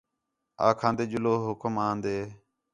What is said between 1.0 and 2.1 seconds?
جلو حکم ان